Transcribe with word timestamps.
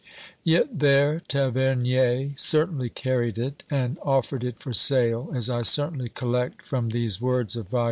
Yet 0.43 0.79
there 0.79 1.19
Tavernier 1.27 2.31
certainly 2.35 2.89
carried 2.89 3.37
it, 3.37 3.63
and 3.69 3.99
offered 4.01 4.43
it 4.43 4.57
for 4.59 4.73
sale, 4.73 5.31
as 5.35 5.47
I 5.47 5.61
certainly 5.61 6.09
collect 6.09 6.65
from 6.65 6.89
these 6.89 7.21
words 7.21 7.55
of 7.55 7.67
vol. 7.67 7.79